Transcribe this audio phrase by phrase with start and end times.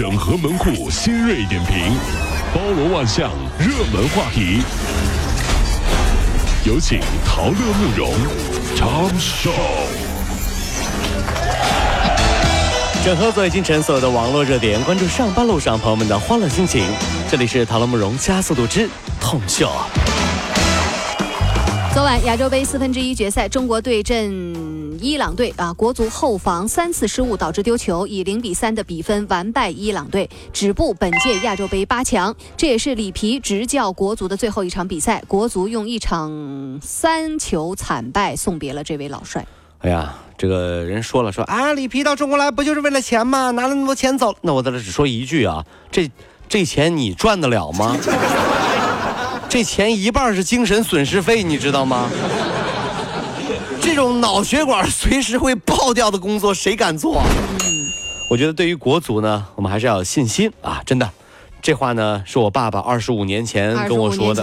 [0.00, 1.94] 整合门户新锐点评，
[2.54, 4.62] 包罗万象，热门话题。
[6.64, 8.10] 有请陶乐慕容
[8.74, 9.50] 长寿。
[13.04, 16.82] 整合最今晨所有的网络热点，关注上班路上朋友们的欢乐心情。
[17.30, 18.88] 这里是陶乐慕容加速度之
[19.20, 19.70] 痛秀。
[21.92, 24.32] 昨晚亚洲杯四分之一决赛，中国对阵
[25.00, 32.34] 伊朗队啊，国足后防三次失误导致丢球，以零比三的比分完败伊朗队，止步本届亚洲杯八强。
[32.56, 39.46] 这也是里皮执教国足的最后一场比赛，国足用一场三球惨败送别了这位老帅。
[39.78, 43.50] 哎呀，这个人说了说啊，里皮到中国来不就是为了钱吗？
[43.52, 46.10] 拿了那么多钱走，那我在这只说一句啊，这
[46.48, 47.96] 这钱你赚得了吗？
[49.48, 52.08] 这钱一半是精神损失费，你知道吗？
[53.80, 57.22] 这种脑血管随时会爆掉的工作，谁敢做？
[57.64, 57.90] 嗯
[58.30, 60.80] 我觉得对于国足呢，我们还是要有信心啊！
[60.86, 61.10] 真的，
[61.60, 64.40] 这话呢是我爸爸二十五年前跟我说的，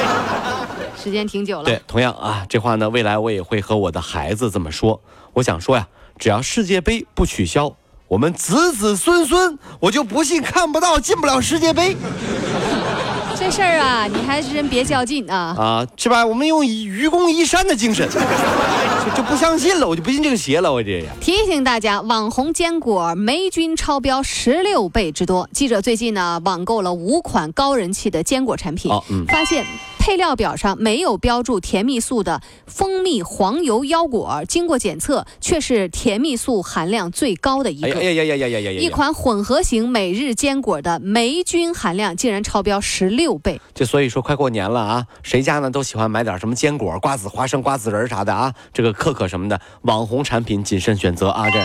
[0.96, 1.64] 时间挺久了。
[1.64, 4.98] 对，同样啊，这话呢，未来我也会和我的孩子这么说。
[5.34, 5.86] 我想说呀，
[6.18, 7.76] 只要世界杯不取消，
[8.08, 11.94] 我们子子孙孙，我就不信看不到进不了世界杯。
[13.38, 15.54] 这事儿啊，你还是真别较劲啊！
[15.58, 16.24] 啊，是吧？
[16.24, 18.18] 我们用愚公移山的精神，就
[19.14, 21.08] 就不相信了，我就不信这个邪了，我这也。
[21.20, 25.48] 提醒大家，网红坚果霉菌超标十六倍之多。
[25.52, 28.90] 记者最近呢，网购了五款高人气的坚果产品，
[29.28, 29.64] 发现。
[30.06, 37.88] 配料表上没有标注甜蜜素的蜂蜜黄油腰果，经过检测却是甜蜜素含量最高的一个。
[37.88, 38.80] 哎呀呀呀呀呀呀！
[38.80, 43.60] 一款混合型每日坚果的霉菌含量竟然超标十六倍。
[43.74, 51.58] 就所以说，快过年了啊，谁家呢都喜欢买点什么坚果、瓜子、花生、瓜子仁啥的啊，这个可可什么的，网红产品谨慎选择啊，这。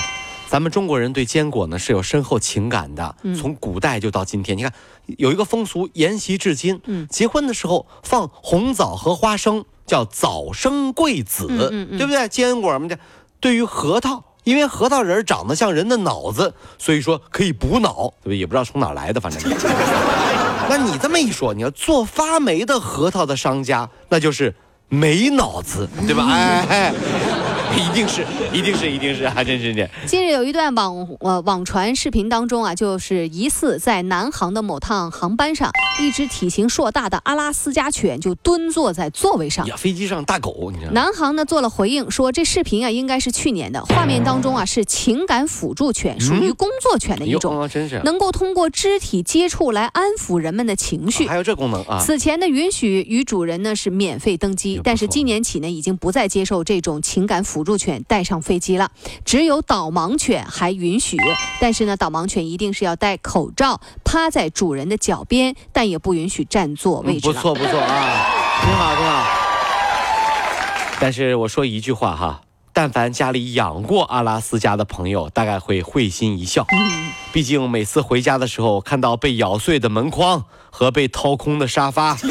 [0.52, 4.74] 咱们中国人对坚果呢是有深厚情感的，从古代就到今天，你看
[5.18, 12.28] 有一个风俗沿袭至今，结婚的时候放红枣和花生，叫早生贵子，对不对？
[12.28, 12.98] 坚果嘛，这
[13.40, 18.38] 对于核桃，因为核桃仁长得像人的脑子，所以说可以补脑，对不对？
[18.38, 19.42] 也不知道从哪来的，反正。
[20.68, 24.54] 那你这么一说，你要做发霉的核桃的商家，那就是
[24.90, 26.28] 没脑子，对吧？
[26.30, 26.94] 哎。
[27.76, 29.90] 一定是，一定是，一定是，还真是的。
[30.06, 35.72] 近日有一段网呃网传视频当中啊，就是疑似在南航的某趟航班上，
[36.02, 39.66] 一只体型硕大的阿拉斯加犬就蹲坐在座位上。
[39.68, 40.92] 呀，飞机上大狗，你知道？
[40.92, 51.26] 南航呢做了回应，说这视频啊应该是去年的，画面当中啊是情感辅助犬，属于工作犬的一种，真是能够通过肢体接触来安抚人们的情绪。
[51.28, 52.04] 还有这功能啊？
[52.04, 57.61] 此前呢允许与主人呢是免费登机，但是今年起呢已经不再接受这种情感辅。
[57.62, 58.90] 辅助犬带上飞机了，
[59.24, 61.16] 只有导盲犬还允许，
[61.60, 67.28] 但是呢，导盲犬一定是要戴口罩，趴在主人的脚边，但也不允许占座位置。
[67.28, 68.26] 不错不错啊，
[68.64, 69.28] 挺好挺好。
[71.00, 72.42] 但是我说一句话哈，
[72.74, 76.66] 但凡家里养过阿拉斯加的朋友，大概会会心一笑。
[77.32, 82.18] 毕竟每次回家的时候，看到被咬碎的门框和被掏空的沙发。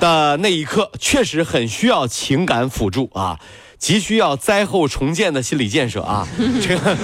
[0.00, 3.38] 的那一刻，确实很需要情感辅助啊，
[3.84, 6.26] 急需要灾后重建的心理建设啊。
[6.38, 6.96] 这个，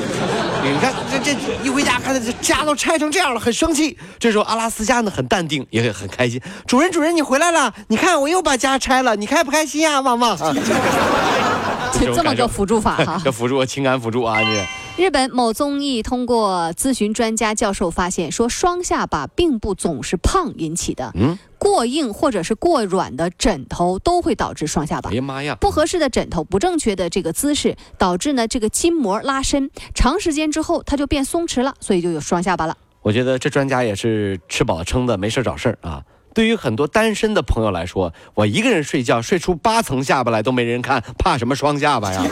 [0.64, 3.94] 你看，这这一回家，看这家都拆成这样了，很生气。
[4.18, 6.40] 这时候阿拉斯加呢，很淡定，也很开心。
[6.66, 10.38] 主人，主人，你回来了，你看我又把家拆了，你开不开心呀，旺旺？
[12.00, 14.79] 就这么个辅助法哈， 这辅助情感辅助啊，你。
[14.96, 25.10] 日本某综艺通过咨询专家教授发现，说双下巴并不总是胖引起的，嗯，过硬或者是过软的枕头都会导致双下巴。
[25.10, 25.56] 哎呀妈呀！
[25.58, 32.76] 不合适的枕头，不正确的这个姿势，导致呢这个筋膜拉伸，长时间之后它就变松弛了，所以就有双下巴了。
[33.00, 36.02] 我觉得这专家也是吃饱撑的，没事找事儿啊。
[36.34, 42.22] 对于很多单身的朋友来说，我一个人睡觉睡出八层下巴来都没人看，怕什么双下巴呀？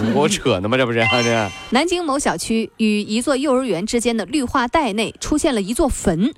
[0.00, 0.76] 你 给我扯呢吗？
[0.76, 1.50] 这不是这。
[1.70, 6.32] 南京某小区与一座幼儿园之间的绿化带内出现了一座坟。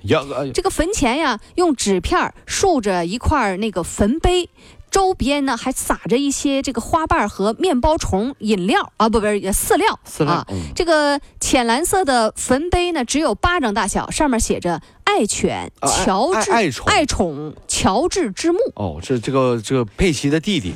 [0.53, 4.49] 这个坟前呀，用纸片竖着一块那个坟碑，
[4.91, 9.99] 周边呢还撒着一些这个花瓣和面包虫饮料啊，不不是饲料。
[10.07, 10.45] 饲料。
[10.75, 16.51] 这个浅蓝色的坟碑呢，只有巴掌大小，上面写着“爱犬乔治
[16.85, 18.59] 爱宠乔治之墓”。
[18.75, 20.73] 哦，这这个这个佩奇的弟弟。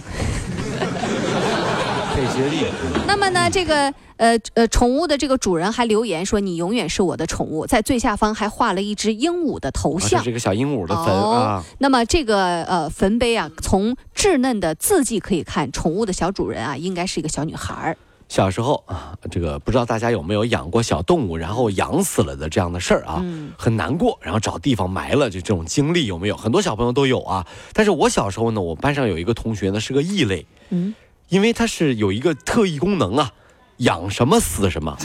[3.08, 11.64] 那么呢，这个呃呃，宠物的这个主人还留言说：“你永远是我的宠物。”在最下方还画了一只鹦鹉的头像，这个小鹦鹉的坟啊。
[11.80, 17.98] 那么这个呃坟碑啊，从稚嫩的字迹可以看，宠物的小主人啊，应该是一个小女孩儿。
[18.30, 23.22] 小时候啊，这个不知道大家有没有养过小动物，然后养死了的这样的事儿啊，
[23.58, 26.38] 很难过，然后找地方埋了，就这种经历有没有？
[26.38, 27.46] 很多小朋友都有啊。
[27.74, 30.96] 但是我小时候呢，我班上有一个同学呢是个异类，嗯，
[31.32, 33.32] 因为它是有一个特异功能啊，
[33.78, 34.96] 养什么死什么，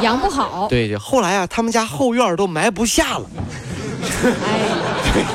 [0.00, 0.68] 养不好。
[0.68, 3.26] 对，后来啊，他们家后院都埋不下了。
[4.24, 4.60] 哎。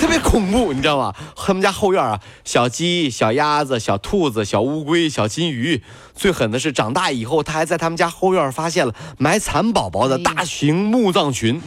[0.00, 1.12] 特别恐怖，你知道吗？
[1.36, 5.82] 他们家后院啊，小鸡、小鸭子、小兔子、小乌龟、小金鱼，
[6.14, 11.60] 最狠的是长大以后，他还在他们家后院发现了埋蚕宝宝的大型墓葬群。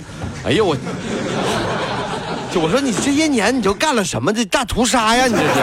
[0.45, 0.75] 哎呦我，
[2.51, 4.31] 就我说你这些年你就干了什么？
[4.33, 5.27] 这大屠杀呀！
[5.27, 5.61] 你这是，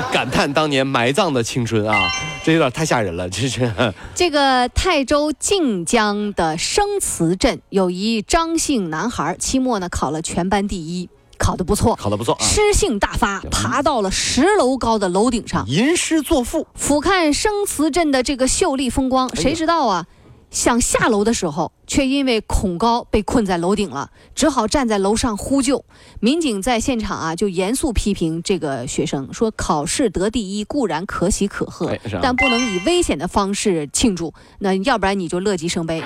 [0.12, 2.10] 感叹当年埋葬的青春啊！
[2.42, 3.72] 这有点太吓人了，这是。
[4.14, 11.08] 这个泰州靖江的生祠镇有一张姓男孩，期末呢考了全班第一。
[11.36, 19.28] 考得不错，考得不错，诗兴大发，爬到了十楼高的楼顶上，吟诗作赋，俯瞰生祠镇的这个秀丽风光。
[19.34, 20.06] 谁知道啊，
[20.54, 25.84] 想下楼的时候，却因为恐高被困在楼顶了，只好站在楼上呼救。
[26.20, 36.00] 民警在现场啊，就严肃批评这个学生，说考试得第一固然可喜可贺，但不能以危险的方式庆祝，那要不然你就乐极生悲。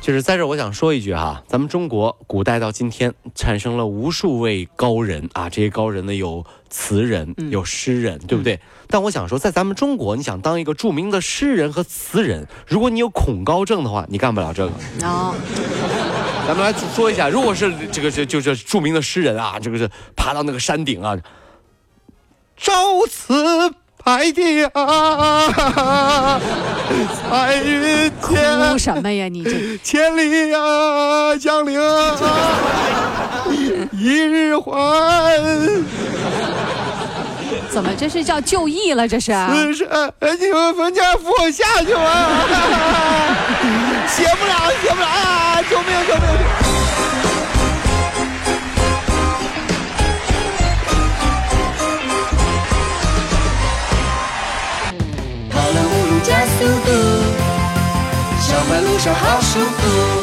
[0.00, 8.60] 就是在这，我想说一句哈，咱们中国古代到今天产生了无数位高人啊，这些高人呢有词人，有诗人，对不对？
[8.86, 14.72] 但我想说，在咱们中国，你想当一个著名的诗人和词人，如果你有恐高症的话，你干不了这个。
[15.02, 15.34] 哦，
[16.46, 21.18] 咱们来说一下，如果是这个这就是著名的诗人啊，这个是爬到那个山顶啊，
[22.56, 22.72] 朝
[23.10, 23.34] 辞。
[24.06, 26.38] 海底啊，
[27.28, 28.70] 彩云天。
[28.70, 29.26] 哭什么呀？
[29.26, 31.74] 你这千里啊，江陵
[33.90, 34.72] 一日还。
[37.68, 39.08] 怎么这是叫就义了？
[39.08, 39.32] 这是。
[39.32, 42.46] 此生你们冯家扶我下去吧。
[44.06, 45.60] 写不了，写不了啊！
[45.68, 46.65] 救命，救命！
[58.96, 60.15] 感受好舒服。